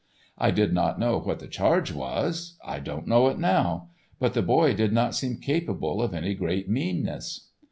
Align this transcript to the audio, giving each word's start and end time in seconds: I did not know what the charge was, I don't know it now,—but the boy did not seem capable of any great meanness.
I 0.39 0.49
did 0.49 0.73
not 0.73 0.97
know 0.99 1.19
what 1.19 1.37
the 1.37 1.47
charge 1.47 1.91
was, 1.93 2.57
I 2.65 2.79
don't 2.79 3.05
know 3.05 3.27
it 3.27 3.37
now,—but 3.37 4.33
the 4.33 4.41
boy 4.41 4.73
did 4.73 4.91
not 4.93 5.13
seem 5.13 5.35
capable 5.37 6.01
of 6.01 6.15
any 6.15 6.33
great 6.33 6.67
meanness. 6.67 7.49